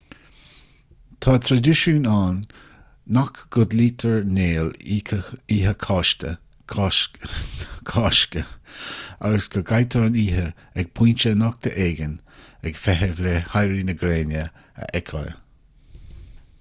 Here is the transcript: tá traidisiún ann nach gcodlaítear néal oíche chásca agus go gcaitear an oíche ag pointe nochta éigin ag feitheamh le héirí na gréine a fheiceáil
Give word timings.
tá 1.23 1.33
traidisiún 1.47 2.07
ann 2.11 2.37
nach 3.17 3.33
gcodlaítear 3.55 4.23
néal 4.37 4.71
oíche 4.95 5.19
chásca 5.83 6.31
agus 7.99 9.49
go 9.57 9.63
gcaitear 9.73 10.07
an 10.07 10.19
oíche 10.23 10.47
ag 10.83 10.91
pointe 11.01 11.35
nochta 11.45 11.75
éigin 11.87 12.17
ag 12.71 12.83
feitheamh 12.87 13.23
le 13.29 13.37
héirí 13.53 13.87
na 13.93 13.99
gréine 14.05 14.43
a 14.47 14.91
fheiceáil 14.91 15.33